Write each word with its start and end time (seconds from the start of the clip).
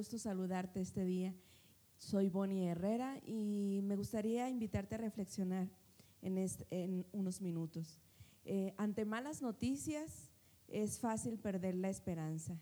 gusto 0.00 0.16
saludarte 0.16 0.80
este 0.80 1.04
día. 1.04 1.34
Soy 1.98 2.30
Bonnie 2.30 2.68
Herrera 2.68 3.20
y 3.26 3.80
me 3.82 3.96
gustaría 3.96 4.48
invitarte 4.48 4.94
a 4.94 4.98
reflexionar 4.98 5.68
en, 6.22 7.04
unos 7.12 7.42
minutos. 7.42 8.00
Eh, 8.46 8.72
ante 8.78 9.04
malas 9.04 9.42
noticias 9.42 10.30
es 10.68 10.98
fácil 10.98 11.38
perder 11.38 11.74
la 11.74 11.90
esperanza. 11.90 12.58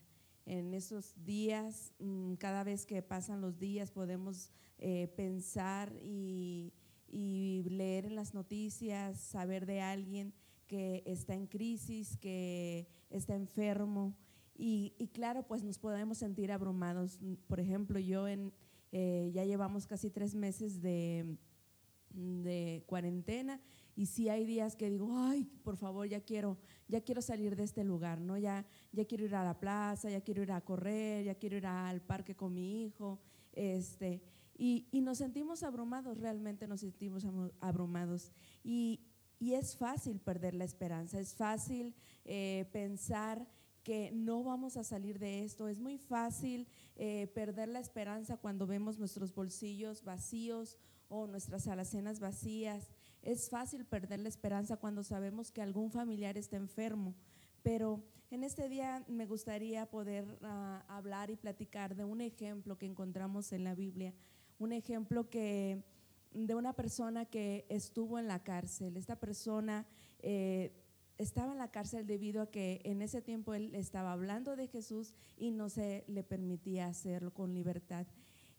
En 0.47 0.75
esos 0.75 1.15
días, 1.25 1.93
mm, 2.01 2.35
cada 2.35 2.65
vez 2.65 2.85
que 2.85 3.03
pasan 3.03 3.41
los 3.41 3.57
días, 3.61 3.93
podemos 3.93 4.51
eh, 4.79 5.07
pensar 5.17 5.93
y, 6.03 6.73
leer 7.09 8.07
en 8.07 8.17
las 8.17 8.35
noticias, 8.35 9.21
saber 9.21 9.65
de 9.65 9.81
alguien 9.81 10.35
que 10.67 11.05
está 11.07 11.35
en 11.35 11.47
crisis, 11.47 12.17
que 12.17 12.89
está 13.11 13.37
enfermo. 13.37 14.17
Y, 14.61 14.93
claro, 15.13 15.45
pues 15.45 15.63
nos 15.63 15.79
podemos 15.79 16.19
sentir 16.19 16.51
abrumados. 16.51 17.21
Por 17.47 17.61
ejemplo, 17.61 18.01
yo 18.01 18.27
en, 18.27 18.53
eh, 18.91 19.31
ya 19.33 19.45
llevamos 19.45 19.87
casi 19.87 20.11
tres 20.11 20.35
meses 20.35 20.83
de, 20.83 21.39
de 22.11 22.83
cuarentena 22.87 23.61
y 23.95 24.07
sí 24.07 24.29
hay 24.29 24.45
días 24.45 24.75
que 24.75 24.91
digo, 24.91 25.17
ay, 25.17 25.45
por 25.63 25.77
favor, 25.77 26.09
ya 26.09 26.21
quiero, 26.21 26.59
ya 26.89 27.01
quiero 27.01 27.23
salir 27.23 27.55
de 27.55 27.65
este 27.65 27.85
lugar, 27.85 28.21
¿no? 28.21 28.37
Ya, 28.37 28.67
ya 28.93 29.05
quiero 29.05 29.25
ir 29.25 29.35
a 29.35 29.45
la 29.45 29.59
plaza, 29.59 30.11
ya 30.11 30.21
quiero 30.21 30.43
ir 30.43 30.53
a 30.53 30.61
correr, 30.61 31.25
ya 31.25 31.35
quiero 31.37 31.57
ir 31.57 31.67
al 31.67 32.01
parque 32.01 32.35
con 32.35 32.55
mi 32.55 32.85
hijo, 32.85 33.21
este, 33.53 34.23
y, 34.57 34.89
y 34.91 35.01
nos 35.01 35.19
sentimos 35.19 35.63
abrumados, 35.63 36.19
realmente 36.19 36.67
nos 36.67 36.81
sentimos 36.81 37.27
abrumados. 37.61 38.33
Y, 38.63 39.01
y 39.41 39.55
es 39.55 39.77
fácil 39.77 40.21
perder 40.21 40.55
la 40.55 40.65
esperanza, 40.65 41.21
es 41.21 41.35
fácil 41.35 41.95
eh, 42.25 42.69
pensar 42.73 43.49
que 43.89 44.11
no 44.13 44.45
vamos 44.45 44.77
a 44.77 44.85
salir 44.85 45.19
de 45.19 45.45
esto. 45.45 45.67
Es 45.67 45.81
muy 45.81 45.97
fácil 45.97 46.69
eh, 46.97 47.27
perder 47.29 47.69
la 47.69 47.81
esperanza 47.81 48.37
cuando 48.37 48.67
vemos 48.67 48.99
nuestros 48.99 49.35
bolsillos 49.35 50.05
vacíos 50.05 50.77
o 51.09 51.27
nuestras 51.27 51.67
alacenas 51.69 52.21
vacías. 52.21 52.91
Es 53.23 53.49
fácil 53.49 53.87
perder 53.87 54.21
la 54.21 54.29
esperanza 54.29 54.77
cuando 54.77 55.03
sabemos 55.03 55.51
que 55.51 55.63
algún 55.63 55.91
familiar 55.91 56.37
está 56.37 56.59
enfermo, 56.59 57.15
pero 57.63 58.05
en 58.31 58.45
este 58.45 58.69
día 58.69 59.07
me 59.09 59.25
gustaría 59.25 59.87
poder 59.87 60.39
ah, 60.43 60.85
hablar 60.87 61.31
y 61.31 61.37
platicar 61.37 61.97
de 61.97 62.05
un 62.05 62.21
ejemplo 62.21 62.77
que 62.77 62.85
encontramos 62.85 63.55
en 63.55 63.65
la 63.65 63.75
Biblia, 63.75 64.13
un 64.59 64.73
ejemplo 64.75 65.31
que 65.31 65.83
de 66.35 66.55
una 66.55 66.75
persona 66.75 67.25
que 67.25 67.65
estuvo 67.71 68.19
en 68.19 68.29
la 68.29 68.43
cárcel. 68.43 68.99
Esta 68.99 69.17
persona 69.17 69.87
eh, 70.19 70.73
estaba 71.19 71.53
en 71.53 71.59
la 71.59 71.71
cárcel 71.71 72.07
debido 72.07 72.43
a 72.43 72.51
que 72.51 72.81
en 72.85 73.03
ese 73.03 73.21
tiempo 73.21 73.53
él 73.55 73.75
estaba 73.75 74.13
hablando 74.13 74.57
de 74.57 74.69
Jesús 74.69 75.13
y 75.37 75.51
no 75.51 75.69
se 75.69 76.05
le 76.07 76.23
permitía 76.23 76.87
hacerlo 76.87 77.35
con 77.35 77.53
libertad. 77.53 78.07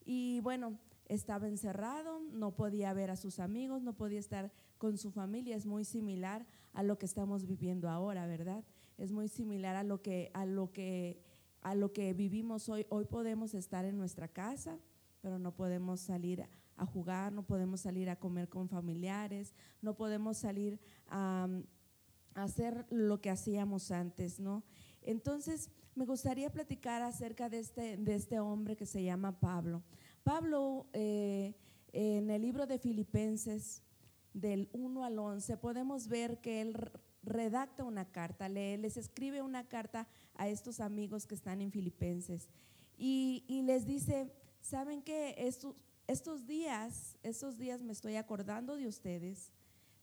Y 0.05 0.41
bueno, 0.41 0.77
estaba 1.05 1.47
encerrado, 1.47 2.19
no 2.31 2.55
podía 2.55 2.93
ver 2.93 3.11
a 3.11 3.15
sus 3.15 3.39
amigos, 3.39 3.81
no 3.81 3.93
podía 3.93 4.19
estar 4.19 4.51
con 4.77 4.97
su 4.97 5.09
familia. 5.09 5.55
Es 5.55 5.65
muy 5.65 5.85
similar 5.85 6.45
a 6.73 6.83
lo 6.83 6.97
que 6.97 7.05
estamos 7.05 7.45
viviendo 7.45 7.89
ahora, 7.89 8.27
¿verdad? 8.27 8.63
Es 8.97 9.11
muy 9.11 9.29
similar 9.29 9.75
a 9.75 9.83
lo 9.83 10.01
que, 10.01 10.29
a 10.33 10.45
lo 10.45 10.71
que, 10.71 11.21
a 11.61 11.75
lo 11.75 11.93
que 11.93 12.13
vivimos 12.13 12.67
hoy. 12.67 12.85
Hoy 12.89 13.05
podemos 13.05 13.53
estar 13.53 13.85
en 13.85 13.97
nuestra 13.97 14.27
casa, 14.27 14.77
pero 15.21 15.39
no 15.39 15.55
podemos 15.55 16.01
salir 16.01 16.45
a 16.75 16.85
jugar, 16.85 17.31
no 17.31 17.43
podemos 17.43 17.81
salir 17.81 18.09
a 18.09 18.17
comer 18.17 18.49
con 18.49 18.67
familiares, 18.69 19.53
no 19.81 19.95
podemos 19.95 20.37
salir 20.37 20.79
a, 21.07 21.47
hacer 22.39 22.85
lo 22.89 23.21
que 23.21 23.29
hacíamos 23.29 23.91
antes, 23.91 24.39
¿no? 24.39 24.63
Entonces, 25.01 25.69
me 25.95 26.05
gustaría 26.05 26.51
platicar 26.51 27.01
acerca 27.01 27.49
de 27.49 27.59
este, 27.59 27.97
de 27.97 28.15
este 28.15 28.39
hombre 28.39 28.75
que 28.75 28.85
se 28.85 29.03
llama 29.03 29.39
Pablo. 29.39 29.83
Pablo, 30.23 30.87
eh, 30.93 31.55
en 31.91 32.29
el 32.29 32.41
libro 32.41 32.67
de 32.67 32.79
Filipenses, 32.79 33.83
del 34.33 34.69
1 34.73 35.03
al 35.03 35.17
11, 35.17 35.57
podemos 35.57 36.07
ver 36.07 36.39
que 36.39 36.61
él 36.61 36.75
redacta 37.23 37.83
una 37.83 38.05
carta, 38.11 38.47
les 38.47 38.97
escribe 38.97 39.41
una 39.41 39.67
carta 39.67 40.07
a 40.35 40.47
estos 40.47 40.79
amigos 40.79 41.25
que 41.25 41.35
están 41.35 41.61
en 41.61 41.71
Filipenses 41.71 42.49
y, 42.97 43.61
les 43.65 43.85
dice, 43.85 44.31
¿saben 44.61 45.01
qué? 45.01 45.35
Estos, 45.37 45.75
estos 46.07 46.45
días, 46.47 47.17
estos 47.23 47.57
días 47.57 47.81
me 47.81 47.93
estoy 47.93 48.15
acordando 48.15 48.75
de 48.75 48.87
ustedes 48.87 49.51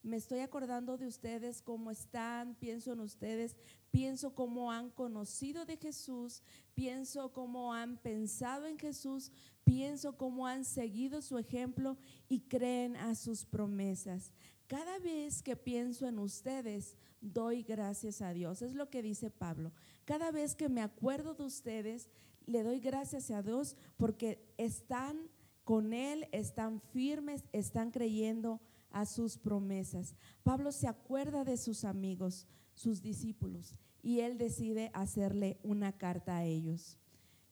me 0.07 0.17
estoy 0.17 0.39
acordando 0.39 0.97
de 0.97 1.09
ustedes, 1.09 1.61
cómo 1.61 1.91
están, 1.91 2.55
pienso 2.55 2.93
en 2.93 3.01
ustedes, 3.01 3.57
pienso 3.91 4.37
cómo 4.37 4.71
han 4.71 4.91
conocido 4.91 5.67
de 5.67 5.77
Jesús, 5.77 6.43
pienso 6.75 7.33
cómo 7.33 7.75
han 7.75 7.97
pensado 7.97 8.67
en 8.67 8.79
Jesús, 8.79 9.33
pienso 9.65 10.17
cómo 10.17 10.47
han 10.47 10.65
seguido 10.65 11.23
su 11.23 11.39
ejemplo 11.39 11.97
y 12.29 12.43
creen 12.43 12.95
a 12.97 13.17
sus 13.17 13.45
promesas. 13.45 14.33
Cada 14.69 15.01
vez 15.01 15.43
que 15.43 15.57
pienso 15.57 16.07
en 16.07 16.21
ustedes, 16.21 16.97
doy 17.21 17.65
gracias 17.65 18.23
a 18.23 18.33
Dios. 18.33 18.63
Es 18.63 18.75
lo 18.75 18.89
que 18.91 19.03
dice 19.03 19.31
Pablo. 19.31 19.73
Cada 20.05 20.31
vez 20.31 20.55
que 20.55 20.69
me 20.69 20.83
acuerdo 20.83 21.35
de 21.35 21.45
ustedes, 21.45 22.09
le 22.47 22.63
doy 22.63 22.79
gracias 22.79 23.33
a 23.33 23.43
Dios 23.43 23.77
porque 23.97 24.39
están 24.57 25.19
con 25.65 25.93
Él, 25.93 26.29
están 26.31 26.81
firmes, 26.93 27.45
están 27.53 27.91
creyendo 27.91 28.61
a 28.97 29.05
sus 29.05 29.37
promesas. 29.37 30.15
Pablo 30.43 30.73
se 30.73 30.89
acuerda 30.89 31.45
de 31.45 31.59
sus 31.59 31.85
amigos, 31.85 32.47
sus 32.73 33.03
discípulos, 33.03 33.77
y 34.03 34.21
él 34.21 34.39
decide 34.39 34.91
hacerle 34.95 35.59
una 35.63 35.93
carta 35.93 36.39
a 36.39 36.45
ellos. 36.45 36.99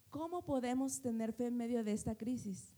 ¿Cómo 0.09 0.47
podemos 0.47 1.03
tener 1.03 1.35
fe 1.35 1.49
en 1.49 1.59
medio 1.59 1.85
de 1.85 1.93
esta 1.93 2.15
crisis? 2.15 2.73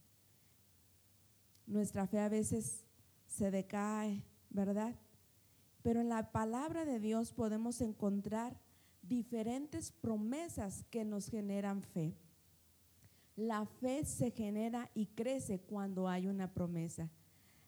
Nuestra 1.65 2.09
fe 2.09 2.19
a 2.19 2.29
veces 2.29 2.85
se 3.29 3.53
decae, 3.53 4.25
¿verdad? 4.51 4.97
Pero 5.83 6.01
en 6.01 6.09
la 6.09 6.33
palabra 6.33 6.85
de 6.85 6.99
Dios 6.99 7.33
podemos 7.33 7.81
encontrar 7.81 8.61
diferentes 9.01 9.93
promesas 9.93 10.83
que 10.91 11.05
nos 11.05 11.29
generan 11.29 11.83
fe. 11.83 12.17
La 13.37 13.65
fe 13.65 14.05
se 14.05 14.33
genera 14.33 14.91
y 14.93 15.07
crece 15.07 15.61
cuando 15.61 16.09
hay 16.09 16.27
una 16.27 16.53
promesa. 16.53 17.13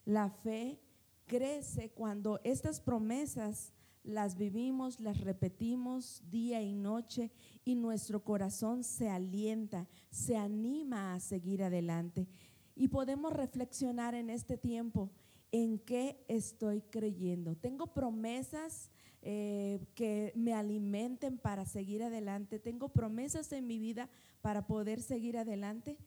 La 0.04 0.31
fe 0.31 0.81
crece 1.28 1.90
cuando 1.90 2.40
estas 2.42 2.80
promesas 2.80 3.72
las 4.02 4.36
vivimos, 4.36 4.98
las 4.98 5.20
repetimos 5.20 6.22
día 6.28 6.62
y 6.62 6.74
noche 6.74 7.30
y 7.64 7.76
nuestro 7.76 8.24
corazón 8.24 8.82
se 8.82 9.08
alienta, 9.08 9.86
se 10.10 10.36
anima 10.36 11.14
a 11.14 11.20
seguir 11.20 11.62
adelante. 11.62 12.26
Y 12.74 12.88
podemos 12.88 13.32
reflexionar 13.32 14.14
en 14.14 14.30
este 14.30 14.56
tiempo 14.56 15.10
en 15.52 15.78
qué 15.78 16.24
estoy 16.26 16.80
creyendo. 16.80 17.54
Tengo 17.54 17.92
promesas 17.92 18.90
eh, 19.20 19.80
que 19.94 20.32
me 20.34 20.54
alimenten 20.54 21.38
para 21.38 21.66
seguir 21.66 22.02
adelante. 22.02 22.58
Tengo 22.58 22.88
promesas 22.88 23.52
en 23.52 23.66
mi 23.66 23.78
vida 23.78 24.08
para 24.40 24.66
poder 24.66 25.00
seguir 25.00 25.36
adelante 25.36 25.98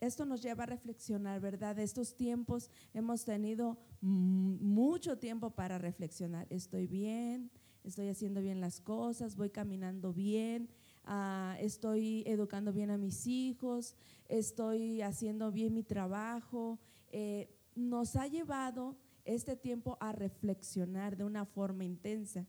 esto 0.00 0.24
nos 0.24 0.42
lleva 0.42 0.64
a 0.64 0.66
reflexionar, 0.66 1.40
¿verdad? 1.40 1.78
Estos 1.78 2.16
tiempos 2.16 2.70
hemos 2.94 3.24
tenido 3.24 3.78
mucho 4.00 5.18
tiempo 5.18 5.50
para 5.50 5.78
reflexionar. 5.78 6.46
Estoy 6.48 6.86
bien, 6.86 7.50
estoy 7.84 8.08
haciendo 8.08 8.40
bien 8.40 8.60
las 8.60 8.80
cosas, 8.80 9.36
voy 9.36 9.50
caminando 9.50 10.12
bien, 10.12 10.70
ah, 11.04 11.56
estoy 11.60 12.24
educando 12.26 12.72
bien 12.72 12.90
a 12.90 12.96
mis 12.96 13.26
hijos, 13.26 13.94
estoy 14.28 15.02
haciendo 15.02 15.52
bien 15.52 15.74
mi 15.74 15.82
trabajo. 15.82 16.78
Eh, 17.12 17.54
nos 17.74 18.16
ha 18.16 18.26
llevado 18.26 18.96
este 19.24 19.54
tiempo 19.54 19.98
a 20.00 20.12
reflexionar 20.12 21.16
de 21.16 21.24
una 21.24 21.44
forma 21.44 21.84
intensa. 21.84 22.46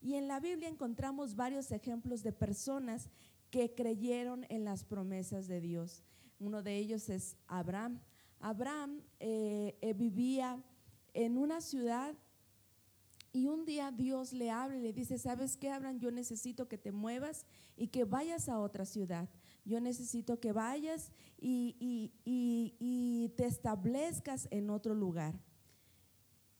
Y 0.00 0.14
en 0.14 0.26
la 0.28 0.40
Biblia 0.40 0.68
encontramos 0.68 1.36
varios 1.36 1.70
ejemplos 1.70 2.22
de 2.22 2.32
personas 2.32 3.08
que 3.50 3.74
creyeron 3.74 4.44
en 4.48 4.64
las 4.64 4.84
promesas 4.84 5.48
de 5.48 5.60
Dios. 5.60 6.04
Uno 6.38 6.62
de 6.62 6.76
ellos 6.76 7.08
es 7.08 7.36
Abraham. 7.46 8.00
Abraham 8.40 9.02
eh, 9.18 9.76
eh, 9.80 9.92
vivía 9.92 10.62
en 11.12 11.36
una 11.36 11.60
ciudad 11.60 12.14
y 13.32 13.46
un 13.46 13.64
día 13.64 13.90
Dios 13.90 14.32
le 14.32 14.50
habla 14.50 14.78
y 14.78 14.82
le 14.82 14.92
dice, 14.92 15.18
¿sabes 15.18 15.56
qué, 15.56 15.70
Abraham? 15.70 15.98
Yo 15.98 16.10
necesito 16.10 16.68
que 16.68 16.78
te 16.78 16.92
muevas 16.92 17.44
y 17.76 17.88
que 17.88 18.04
vayas 18.04 18.48
a 18.48 18.58
otra 18.58 18.84
ciudad. 18.84 19.28
Yo 19.64 19.80
necesito 19.80 20.40
que 20.40 20.52
vayas 20.52 21.12
y, 21.38 22.14
te 23.36 23.46
establezcas 23.46 24.48
en 24.50 24.70
otro 24.70 24.94
lugar. 24.94 25.38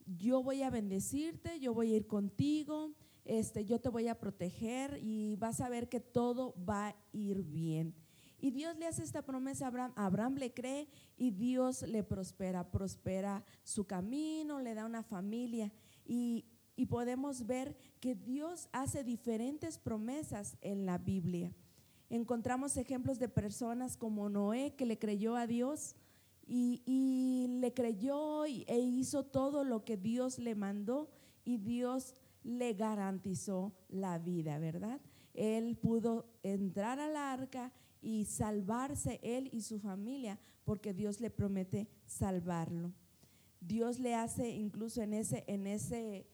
Yo 0.07 0.43
voy 0.43 0.63
a 0.63 0.71
bendecirte, 0.71 1.59
yo 1.59 1.75
voy 1.75 1.93
a 1.93 1.97
ir 1.97 2.07
contigo, 2.07 2.95
este, 3.25 3.65
yo 3.65 3.81
te 3.81 3.89
voy 3.89 4.09
a 4.09 4.19
proteger 4.19 4.99
y 5.03 5.37
vas 5.37 5.61
a 5.61 5.69
ver 5.69 5.89
que 5.89 6.01
todo 6.01 6.55
va 6.65 6.89
a 6.89 6.97
ir 7.13 7.43
bien. 7.43 7.95
Y 8.41 8.53
Dios 8.53 8.77
le 8.77 8.87
hace 8.87 9.03
esta 9.03 9.23
promesa 9.23 9.65
a 9.65 9.69
Abraham. 9.69 9.93
Abraham 9.97 10.35
le 10.37 10.53
cree 10.53 10.89
y 11.17 11.33
Dios 11.33 11.83
le 11.83 12.05
prospera. 12.05 12.71
Prospera 12.71 13.45
su 13.65 13.85
camino, 13.85 14.61
le 14.61 14.75
da 14.75 14.87
una 14.87 15.03
familia. 15.03 15.73
Y, 16.05 16.45
podemos 16.89 17.45
ver 17.45 17.77
que 18.01 18.15
Dios 18.15 18.69
hace 18.73 19.03
diferentes 19.03 19.79
promesas 19.79 20.57
en 20.61 20.87
la 20.87 20.97
Biblia. 20.97 21.53
Encontramos 22.09 22.77
ejemplos 22.77 23.19
de 23.19 23.29
personas 23.29 23.97
como 23.97 24.31
Noé 24.31 24.75
que 24.77 24.87
le 24.87 24.99
creyó 24.99 25.35
a 25.37 25.49
Dios 25.49 25.97
y, 26.47 27.47
le 27.61 27.75
creyó 27.75 28.45
e 28.45 28.79
hizo 28.79 29.25
todo 29.25 29.65
lo 29.65 29.85
que 29.85 29.97
Dios 29.97 30.39
le 30.39 30.55
mandó 30.55 31.11
y 31.45 31.59
Dios 31.59 32.15
le 32.45 32.73
garantizó 32.75 33.75
la 33.89 34.19
vida, 34.19 34.59
¿verdad? 34.59 35.01
Él 35.35 35.77
pudo 35.77 36.27
entrar 36.43 37.01
al 37.01 37.17
arca 37.17 37.73
y 38.01 38.25
salvarse 38.25 39.21
él 39.23 39.49
y 39.53 39.63
su 39.63 39.79
familia 39.79 40.39
porque 40.65 40.95
Dios 40.95 41.21
le 41.21 41.31
promete 41.31 41.89
salvarlo. 42.07 42.93
Dios 43.61 43.99
le 43.99 44.15
hace 44.15 44.51
incluso 44.51 45.03
en 45.03 45.15
ese 45.15 45.45
en 45.47 45.67
ese 45.67 46.27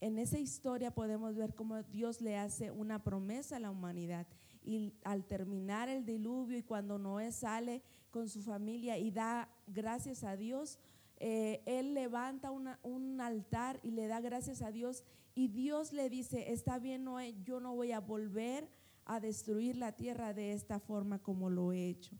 en 0.00 0.18
esa 0.18 0.38
historia 0.38 0.94
podemos 0.94 1.34
ver 1.34 1.54
cómo 1.54 1.82
Dios 1.82 2.20
le 2.20 2.36
hace 2.36 2.70
una 2.70 3.02
promesa 3.02 3.56
a 3.56 3.60
la 3.60 3.70
humanidad 3.70 4.26
y 4.62 4.94
al 5.04 5.24
terminar 5.24 5.88
el 5.88 6.04
diluvio 6.04 6.58
y 6.58 6.62
cuando 6.62 6.98
Noé 6.98 7.32
sale 7.32 7.82
con 8.10 8.28
su 8.28 8.42
familia 8.42 8.98
y 8.98 9.10
da 9.10 9.48
gracias 9.66 10.24
a 10.24 10.36
Dios, 10.36 10.78
eh, 11.18 11.62
él 11.66 11.94
levanta 11.94 12.50
un 12.50 13.20
altar 13.20 13.80
y 13.82 13.90
le 13.92 14.06
da 14.06 14.20
gracias 14.20 14.62
a 14.62 14.70
Dios 14.72 15.04
y 15.34 15.48
Dios 15.48 15.92
le 15.92 16.08
dice, 16.08 16.52
está 16.52 16.78
bien 16.78 17.04
Noé, 17.04 17.34
yo 17.42 17.60
no 17.60 17.74
voy 17.74 17.92
a 17.92 18.00
volver 18.00 18.68
a 19.04 19.20
destruir 19.20 19.76
la 19.76 19.92
tierra 19.92 20.34
de 20.34 20.52
esta 20.52 20.80
forma 20.80 21.18
como 21.18 21.50
lo 21.50 21.72
he 21.72 21.88
hecho. 21.88 22.16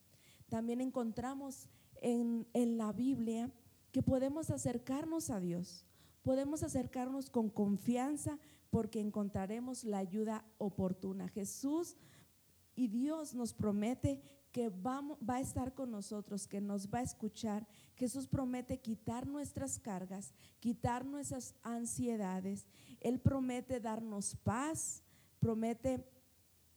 También 0.48 0.81
encontramos 0.81 1.69
en, 2.00 2.46
en 2.52 2.76
la 2.78 2.92
Biblia 2.92 3.50
que 3.92 4.02
podemos 4.02 4.50
acercarnos 4.50 5.31
a 5.31 5.40
Dios, 5.40 5.86
podemos 6.22 6.62
acercarnos 6.62 7.31
con 7.31 7.48
confianza 7.48 8.38
porque 8.70 9.00
encontraremos 9.00 9.84
la 9.84 9.98
ayuda 9.98 10.44
oportuna. 10.58 11.28
Jesús 11.28 11.96
y 12.75 12.88
Dios 12.88 13.34
nos 13.34 13.54
promete 13.54 14.20
que 14.54 14.69
va 14.69 15.02
a 15.26 15.40
estar 15.40 15.75
con 15.75 15.90
nosotros, 15.90 16.46
que 16.46 16.60
nos 16.60 16.88
va 16.88 17.00
a 17.00 17.02
escuchar. 17.02 17.66
Jesús 17.96 18.28
promete 18.28 18.78
quitar 18.78 19.26
nuestras 19.26 19.81
cargas, 19.81 20.32
quitar 20.60 21.04
nuestras 21.04 21.56
ansiedades. 21.64 22.64
Él 23.00 23.19
promete 23.19 23.81
darnos 23.81 24.36
paz, 24.36 25.02
promete 25.40 26.06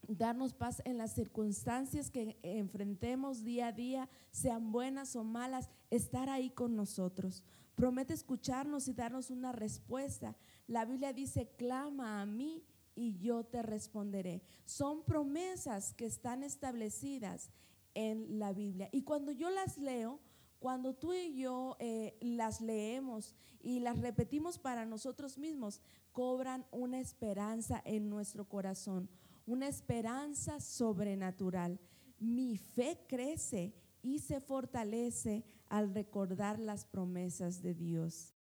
darnos 0.08 0.54
paz 0.54 0.82
en 0.86 0.98
las 0.98 1.14
circunstancias 1.14 2.10
que 2.10 2.38
enfrentemos 2.44 3.44
día 3.44 3.68
a 3.68 3.72
día, 3.72 4.10
sean 4.32 4.72
buenas 4.72 5.16
o 5.16 5.24
malas, 5.24 5.70
estar 5.90 6.30
ahí 6.30 6.50
con 6.50 6.76
nosotros. 6.76 7.44
Promete 7.76 8.14
escucharnos 8.14 8.88
y 8.88 8.94
darnos 8.94 9.30
una 9.30 9.52
respuesta. 9.52 10.36
La 10.68 10.86
Biblia 10.86 11.14
dice, 11.14 11.50
clama 11.58 12.22
a 12.22 12.26
mí 12.26 12.64
y 12.96 13.18
yo 13.20 13.44
te 13.44 13.62
responderé. 13.62 14.42
Son 14.66 15.04
promesas 15.04 15.94
que 15.94 16.06
están 16.06 16.44
establecidas 16.44 17.52
en 17.94 18.40
la 18.40 18.54
Biblia. 18.54 18.90
Y 18.92 19.04
cuando 19.04 19.32
yo 19.32 19.50
las 19.50 19.78
leo, 19.78 20.20
cuando 20.60 20.96
tú 20.96 21.14
y 21.14 21.36
yo 21.36 21.78
eh, 21.80 22.18
las 22.20 22.62
leemos 22.62 23.36
y 23.62 23.80
las 23.80 24.00
repetimos 24.00 24.58
para 24.58 24.86
nosotros 24.86 25.38
mismos, 25.38 25.82
cobran 26.12 26.66
una 26.72 27.00
esperanza 27.00 27.82
en 27.86 28.10
nuestro 28.10 28.46
corazón, 28.50 29.08
una 29.48 29.68
esperanza 29.68 30.60
sobrenatural. 30.60 31.80
Mi 32.20 32.58
fe 32.58 33.00
crece 33.08 33.74
y 34.04 34.20
se 34.20 34.40
fortalece 34.40 35.44
al 35.70 35.94
recordar 35.94 36.60
las 36.60 36.86
promesas 36.86 37.62
de 37.62 37.74
Dios. 37.74 38.36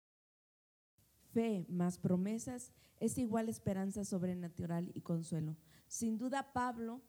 Fe 1.33 1.67
más 1.69 1.99
promesas 1.99 2.73
es 2.99 3.19
igual 3.19 3.49
esperanza 3.49 4.05
sobrenatural 4.05 4.91
y 4.95 5.03
consuelo. 5.03 5.57
Sin 5.87 6.17
duda 6.17 6.53
Pablo 6.53 7.03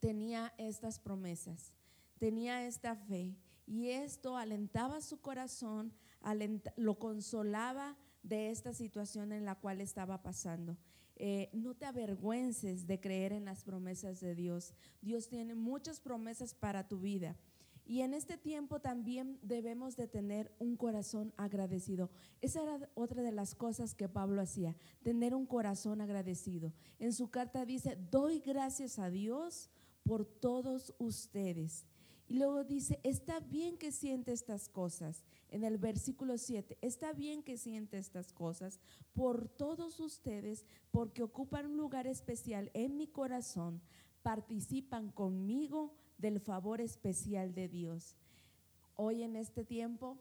tenía 0.00 0.54
estas 0.56 0.98
promesas, 1.00 1.72
tenía 2.18 2.66
esta 2.66 2.94
fe 2.94 3.36
y 3.66 3.88
esto 3.88 4.36
alentaba 4.36 5.00
su 5.00 5.20
corazón, 5.20 5.92
lo 6.76 6.98
consolaba 6.98 7.96
de 8.22 8.50
esta 8.50 8.72
situación 8.74 9.32
en 9.32 9.44
la 9.44 9.56
cual 9.56 9.80
estaba 9.80 10.22
pasando. 10.22 10.76
Eh, 11.18 11.50
no 11.52 11.74
te 11.74 11.84
avergüences 11.84 12.86
de 12.86 13.00
creer 13.00 13.32
en 13.32 13.44
las 13.44 13.64
promesas 13.64 14.20
de 14.20 14.34
Dios. 14.34 14.72
Dios 15.02 15.28
tiene 15.28 15.54
muchas 15.54 16.00
promesas 16.00 16.54
para 16.54 16.86
tu 16.86 17.00
vida. 17.00 17.36
Y 17.84 18.02
en 18.02 18.12
este 18.12 18.36
tiempo 18.36 18.80
también 18.80 19.38
debemos 19.42 19.96
de 19.96 20.06
tener 20.06 20.54
un 20.58 20.76
corazón 20.76 21.32
agradecido. 21.38 22.10
Esa 22.42 22.62
era 22.62 22.90
otra 22.94 23.22
de 23.22 23.32
las 23.32 23.54
cosas 23.54 23.94
que 23.94 24.10
Pablo 24.10 24.42
hacía, 24.42 24.76
tener 25.02 25.34
un 25.34 25.46
corazón 25.46 26.02
agradecido. 26.02 26.74
En 26.98 27.14
su 27.14 27.30
carta 27.30 27.64
dice, 27.64 27.96
doy 28.10 28.40
gracias 28.40 28.98
a 28.98 29.08
Dios 29.10 29.70
por 30.02 30.26
todos 30.26 30.94
ustedes. 30.98 31.86
Y 32.28 32.34
luego 32.34 32.62
dice, 32.62 33.00
está 33.04 33.40
bien 33.40 33.78
que 33.78 33.90
siente 33.90 34.32
estas 34.32 34.68
cosas. 34.68 35.24
En 35.48 35.64
el 35.64 35.78
versículo 35.78 36.36
7, 36.36 36.76
está 36.82 37.14
bien 37.14 37.42
que 37.42 37.56
siente 37.56 37.96
estas 37.96 38.34
cosas 38.34 38.80
por 39.14 39.48
todos 39.48 39.98
ustedes, 39.98 40.66
porque 40.90 41.22
ocupan 41.22 41.64
un 41.66 41.78
lugar 41.78 42.06
especial 42.06 42.70
en 42.74 42.98
mi 42.98 43.06
corazón, 43.06 43.80
participan 44.22 45.10
conmigo 45.10 45.94
del 46.18 46.38
favor 46.38 46.82
especial 46.82 47.54
de 47.54 47.66
Dios. 47.66 48.14
Hoy 48.94 49.22
en 49.22 49.34
este 49.34 49.64
tiempo 49.64 50.18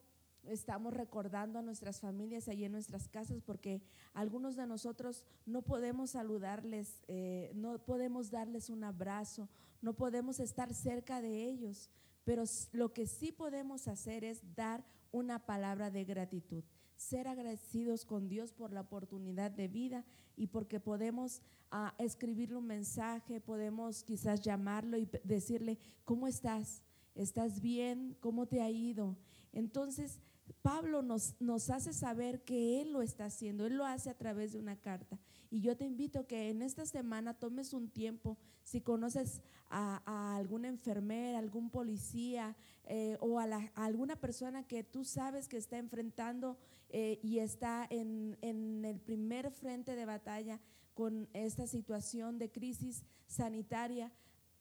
estamos 0.49 0.93
recordando 0.93 1.59
a 1.59 1.61
nuestras 1.61 1.99
familias 1.99 2.47
allí 2.47 2.65
en 2.65 2.71
nuestras 2.71 3.07
casas 3.07 3.41
porque 3.41 3.81
algunos 4.13 4.55
de 4.55 4.67
nosotros 4.67 5.23
no 5.45 5.61
podemos 5.61 6.11
saludarles, 6.11 7.03
eh, 7.07 7.51
no 7.55 7.79
podemos 7.79 8.31
darles 8.31 8.69
un 8.69 8.83
abrazo, 8.83 9.49
no 9.81 9.93
podemos 9.93 10.39
estar 10.39 10.73
cerca 10.73 11.21
de 11.21 11.45
ellos, 11.45 11.89
pero 12.23 12.43
lo 12.71 12.93
que 12.93 13.07
sí 13.07 13.31
podemos 13.31 13.87
hacer 13.87 14.23
es 14.23 14.41
dar 14.55 14.83
una 15.11 15.45
palabra 15.45 15.89
de 15.91 16.03
gratitud, 16.03 16.63
ser 16.95 17.27
agradecidos 17.27 18.05
con 18.05 18.27
Dios 18.27 18.53
por 18.53 18.73
la 18.73 18.81
oportunidad 18.81 19.51
de 19.51 19.67
vida 19.67 20.05
y 20.35 20.47
porque 20.47 20.79
podemos 20.79 21.41
ah, 21.71 21.93
escribirle 21.97 22.57
un 22.57 22.67
mensaje, 22.67 23.39
podemos 23.39 24.03
quizás 24.03 24.41
llamarlo 24.41 24.97
y 24.97 25.07
decirle, 25.23 25.77
¿cómo 26.03 26.27
estás? 26.27 26.81
¿Estás 27.15 27.61
bien? 27.61 28.17
¿Cómo 28.19 28.45
te 28.45 28.61
ha 28.61 28.69
ido? 28.69 29.17
Entonces, 29.53 30.19
Pablo 30.61 31.01
nos, 31.01 31.35
nos 31.39 31.69
hace 31.69 31.93
saber 31.93 32.43
que 32.43 32.81
Él 32.81 32.91
lo 32.91 33.01
está 33.01 33.25
haciendo, 33.25 33.65
Él 33.65 33.75
lo 33.75 33.85
hace 33.85 34.09
a 34.09 34.17
través 34.17 34.53
de 34.53 34.59
una 34.59 34.75
carta. 34.75 35.19
Y 35.49 35.61
yo 35.61 35.77
te 35.77 35.85
invito 35.85 36.27
que 36.27 36.49
en 36.49 36.61
esta 36.61 36.85
semana 36.85 37.33
tomes 37.33 37.73
un 37.73 37.89
tiempo, 37.89 38.37
si 38.63 38.81
conoces 38.81 39.41
a, 39.69 40.35
alguna 40.35 40.67
enfermera, 40.67 41.39
algún 41.39 41.69
policía 41.69 42.55
eh, 42.85 43.17
o 43.21 43.39
a, 43.39 43.45
alguna 43.75 44.15
persona 44.15 44.67
que 44.67 44.83
tú 44.83 45.03
sabes 45.03 45.47
que 45.47 45.57
está 45.57 45.77
enfrentando 45.77 46.57
eh, 46.89 47.19
y 47.21 47.39
está 47.39 47.87
en, 47.89 48.37
en 48.41 48.85
el 48.85 48.99
primer 48.99 49.51
frente 49.51 49.95
de 49.95 50.05
batalla 50.05 50.59
con 50.93 51.29
esta 51.33 51.67
situación 51.67 52.39
de 52.39 52.49
crisis 52.49 53.03
sanitaria, 53.27 54.11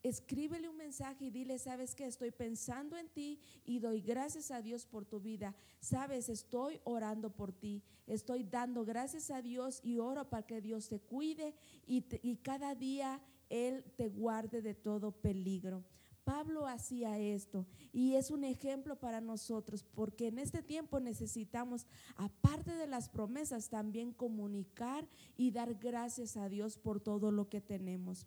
escríbele 0.06 0.68
un 0.68 0.76
mensaje 0.76 1.26
y 1.26 1.30
dile, 1.30 1.58
sabes 1.58 1.94
que 1.94 2.06
estoy 2.06 2.30
pensando 2.30 2.96
en 2.96 3.08
ti 3.08 3.40
y 3.64 3.78
doy 3.78 4.00
gracias 4.00 4.50
a 4.50 4.62
Dios 4.62 4.86
por 4.86 5.04
tu 5.04 5.20
vida. 5.20 5.54
Sabes, 5.80 6.28
estoy 6.28 6.80
orando 6.84 7.30
por 7.30 7.52
ti, 7.52 7.82
estoy 8.06 8.44
dando 8.44 8.84
gracias 8.84 9.30
a 9.30 9.42
Dios 9.42 9.80
y 9.82 9.98
oro 9.98 10.28
para 10.28 10.46
que 10.46 10.60
Dios 10.60 10.88
te 10.88 11.00
cuide 11.00 11.54
y, 11.86 12.04
y 12.22 12.36
cada 12.36 12.74
día 12.74 13.20
Él 13.48 13.84
te 13.96 14.08
guarde 14.08 14.62
de 14.62 14.74
todo 14.74 15.12
peligro. 15.12 15.84
Pablo 16.24 16.66
hacía 16.66 17.20
esto 17.20 17.66
y 17.92 18.16
es 18.16 18.32
un 18.32 18.42
ejemplo 18.42 18.98
para 18.98 19.20
nosotros 19.20 19.84
porque 19.84 20.26
en 20.26 20.40
este 20.40 20.60
tiempo 20.60 20.98
necesitamos, 20.98 21.86
aparte 22.16 22.74
de 22.74 22.88
las 22.88 23.08
promesas, 23.08 23.68
también 23.68 24.12
comunicar 24.12 25.06
y 25.36 25.52
dar 25.52 25.74
gracias 25.74 26.36
a 26.36 26.48
Dios 26.48 26.78
por 26.78 26.98
todo 27.00 27.30
lo 27.30 27.48
que 27.48 27.60
tenemos 27.60 28.26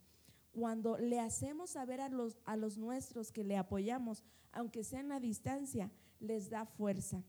cuando 0.52 0.98
le 0.98 1.20
hacemos 1.20 1.72
saber 1.72 2.02
a 2.02 2.10
los, 2.10 2.38
a 2.46 2.56
los 2.58 2.78
nuestros 2.78 3.32
que 3.32 3.44
le 3.44 3.58
apoyamos, 3.58 4.24
aunque 4.52 4.84
sea 4.84 5.00
en 5.00 5.10
la 5.10 5.20
distancia, 5.20 5.92
les 6.20 6.50
da 6.50 6.66
fuerza. 6.66 7.24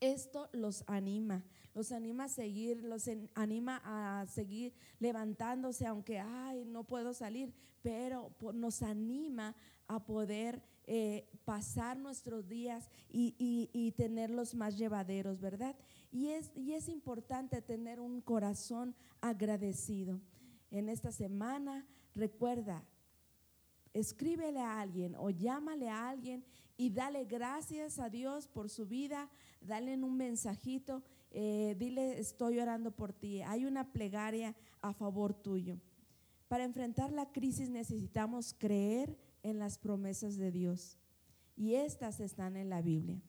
Esto 0.00 0.48
los 0.52 0.84
anima, 0.86 1.44
los 1.74 1.92
anima 1.92 2.24
a 2.24 2.28
seguir, 2.28 2.82
los 2.84 3.08
anima 3.34 3.80
a 3.84 4.26
seguir 4.26 4.74
levantándose, 4.98 5.86
aunque, 5.86 6.18
ay, 6.18 6.64
no 6.66 6.84
puedo 6.84 7.14
salir, 7.14 7.54
pero 7.82 8.34
nos 8.54 8.82
anima 8.82 9.54
a 9.86 10.04
poder 10.04 10.62
eh, 10.86 11.26
pasar 11.44 11.96
nuestros 11.96 12.48
días 12.48 12.90
y, 13.10 13.34
y, 13.72 13.92
tenerlos 13.92 14.54
más 14.54 14.76
llevaderos, 14.76 15.40
¿verdad? 15.40 15.74
Y 16.12 16.28
es, 16.28 16.50
y 16.54 16.74
es 16.74 16.88
importante 16.88 17.62
tener 17.62 18.00
un 18.00 18.20
corazón 18.20 18.94
agradecido. 19.22 20.20
En 20.70 20.88
esta 20.90 21.12
semana 21.12 21.86
Recuerda, 22.14 22.84
escríbele 23.92 24.60
a 24.60 24.80
alguien 24.80 25.14
o 25.16 25.30
llámale 25.30 25.88
a 25.88 26.08
alguien 26.08 26.44
y 26.76 26.90
dale 26.90 27.24
gracias 27.24 27.98
a 27.98 28.10
Dios 28.10 28.48
por 28.48 28.68
su 28.68 28.86
vida, 28.86 29.30
dale 29.60 29.94
un 29.94 30.16
mensajito, 30.16 31.02
eh, 31.30 31.74
dile 31.78 32.18
estoy 32.18 32.58
orando 32.58 32.90
por 32.90 33.12
ti, 33.12 33.42
hay 33.42 33.64
una 33.64 33.92
plegaria 33.92 34.54
a 34.80 34.92
favor 34.92 35.34
tuyo. 35.34 35.80
Para 36.48 36.64
enfrentar 36.64 37.12
la 37.12 37.32
crisis 37.32 37.70
necesitamos 37.70 38.54
creer 38.54 39.16
en 39.42 39.58
las 39.58 39.78
promesas 39.78 40.36
de 40.36 40.50
Dios. 40.50 40.98
Y 41.56 41.74
estas 41.74 42.20
están 42.20 42.56
en 42.56 42.68
la 42.68 42.82
Biblia. 42.82 43.22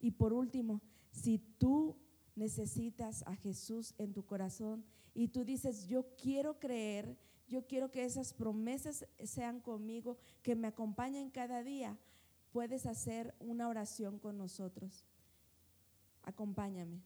Y 0.00 0.12
por 0.12 0.32
último, 0.32 0.80
si 1.10 1.38
tú 1.38 1.96
necesitas 2.34 3.22
a 3.26 3.34
Jesús 3.34 3.94
en 3.98 4.12
tu 4.12 4.24
corazón 4.24 4.84
y 5.14 5.28
tú 5.28 5.44
dices, 5.44 5.86
yo 5.86 6.14
quiero 6.16 6.58
creer, 6.58 7.16
yo 7.48 7.66
quiero 7.66 7.90
que 7.90 8.04
esas 8.04 8.32
promesas 8.32 9.06
sean 9.24 9.60
conmigo, 9.60 10.16
que 10.42 10.56
me 10.56 10.68
acompañen 10.68 11.30
cada 11.30 11.62
día, 11.62 11.96
puedes 12.52 12.86
hacer 12.86 13.34
una 13.40 13.68
oración 13.68 14.18
con 14.18 14.38
nosotros. 14.38 15.04
Acompáñame. 16.22 17.02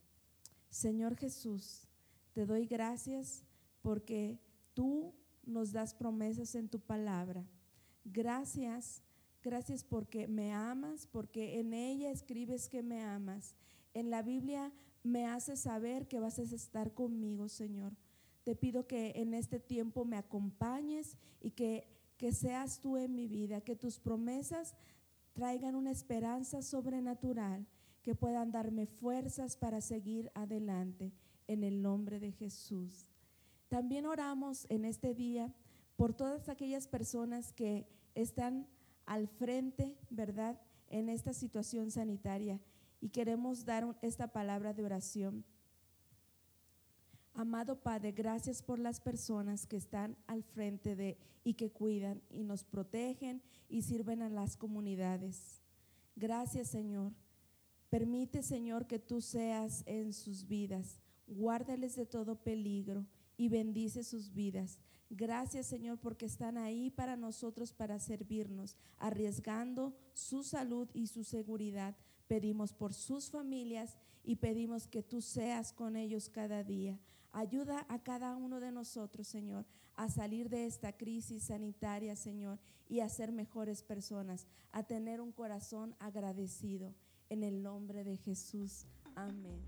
Señor 0.71 1.17
Jesús, 1.17 1.89
te 2.33 2.47
doy 2.47 2.67
gracias 2.67 3.45
porque 3.83 4.39
tú 4.75 5.13
nos 5.45 5.73
das 5.73 5.95
promesas 5.95 6.55
en 6.55 6.69
tu 6.69 6.79
palabra. 6.79 7.45
Gracias, 8.05 9.03
gracias 9.43 9.85
porque 9.85 10.29
me 10.29 10.53
amas, 10.53 11.07
porque 11.07 11.59
en 11.59 11.75
ella 11.75 12.11
escribes 12.11 12.69
que 12.69 12.83
me 12.83 13.03
amas. 13.03 13.55
En 13.93 14.11
la 14.11 14.23
Biblia 14.23 14.73
me 15.03 15.27
haces 15.27 15.61
saber 15.61 16.07
que 16.07 16.21
vas 16.21 16.39
a 16.39 16.43
estar 16.43 16.95
conmigo, 16.95 17.49
Señor. 17.49 17.93
Te 18.45 18.55
pido 18.55 18.87
que 18.87 19.13
en 19.17 19.35
este 19.35 19.61
tiempo 19.61 20.05
me 20.05 20.17
acompañes 20.17 21.17
y 21.41 21.51
que, 21.51 21.87
que 22.17 22.33
seas 22.33 22.81
tú 22.81 22.97
en 22.97 23.15
mi 23.15 23.29
vida, 23.29 23.61
que 23.61 23.77
tus 23.77 23.99
promesas 23.99 24.75
traigan 25.33 25.75
una 25.75 25.91
esperanza 25.91 26.63
sobrenatural, 26.63 27.67
que 28.03 28.15
puedan 28.15 28.51
darme 28.51 28.87
fuerzas 28.87 29.57
para 29.57 29.81
seguir 29.81 30.31
adelante 30.35 31.13
en 31.47 31.65
el 31.65 31.83
nombre 31.83 32.19
de 32.19 32.33
Jesús. 32.33 33.11
También 33.69 34.07
oramos 34.07 34.67
en 34.69 34.85
este 34.85 35.15
día 35.15 35.55
por 35.97 36.15
todas 36.15 36.49
aquellas 36.49 36.89
personas 36.89 37.53
que 37.53 37.87
están 38.15 38.67
al 39.07 39.29
frente, 39.29 39.97
¿verdad?, 40.11 40.61
en 40.89 41.09
esta 41.09 41.33
situación 41.33 41.91
sanitaria 41.91 42.61
y 43.01 43.11
queremos 43.11 43.65
dar 43.65 43.97
esta 44.03 44.29
palabra 44.29 44.75
de 44.75 44.85
oración. 44.85 45.45
Amado 47.41 47.77
Padre, 47.77 48.13
gracias 48.13 48.61
por 48.61 48.79
las 48.79 49.01
personas 49.01 49.67
que 49.67 49.79
están 49.79 50.15
al 50.27 50.43
frente 50.43 50.95
de 50.95 51.17
y 51.43 51.55
que 51.55 51.71
cuidan 51.71 52.21
y 52.29 52.43
nos 52.43 52.65
protegen 52.65 53.41
y 53.67 53.81
sirven 53.81 54.21
a 54.21 54.29
las 54.29 54.59
comunidades. 54.59 55.63
Gracias, 56.17 56.69
Señor. 56.69 57.15
Permite, 57.89 58.43
Señor, 58.43 58.87
que 58.87 58.99
tú 58.99 59.23
seas 59.23 59.85
en 59.87 60.13
sus 60.13 60.47
vidas. 60.47 61.01
Guárdales 61.27 61.97
de 61.97 62.05
todo 62.05 62.37
peligro 62.37 63.07
y 63.39 63.49
bendice 63.49 64.05
sus 64.05 64.35
vidas. 64.35 64.79
Gracias 65.09 65.67
Señor 65.67 65.99
porque 65.99 66.27
están 66.27 66.59
ahí 66.59 66.91
para 66.91 67.17
nosotros, 67.17 67.73
para 67.73 67.99
servirnos, 68.01 68.77
arriesgando 68.99 69.97
su 70.13 70.43
salud 70.43 70.91
y 70.93 71.07
su 71.07 71.25
seguridad. 71.25 71.97
Pedimos 72.29 72.75
por 72.75 72.93
sus 72.93 73.31
familias 73.31 73.97
y 74.23 74.37
pedimos 74.37 74.87
que 74.87 75.03
tú 75.03 75.23
seas 75.23 75.73
con 75.73 75.97
ellos 75.97 76.29
cada 76.29 76.63
día. 76.63 77.01
Ayuda 77.33 77.87
a 77.89 77.99
cada 78.03 78.37
uno 78.37 78.61
de 78.61 78.73
nosotros, 78.73 79.27
Señor, 79.27 79.65
a 79.97 80.09
salir 80.09 80.49
de 80.49 80.67
esta 80.67 80.93
crisis 80.93 81.45
sanitaria, 81.45 82.17
Señor, 82.17 82.59
y 82.89 83.01
a 83.01 83.09
ser 83.09 83.33
mejores 83.33 83.83
personas, 83.83 84.47
a 84.73 84.83
tener 84.83 85.21
un 85.21 85.33
corazón 85.33 85.95
agradecido. 85.99 86.95
En 87.29 87.45
el 87.45 87.63
nombre 87.63 88.03
de 88.03 88.17
Jesús. 88.17 88.87
Amén. 89.15 89.61